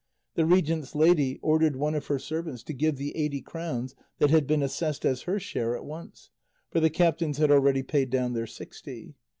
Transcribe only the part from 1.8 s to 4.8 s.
of her servants to give the eighty crowns that had been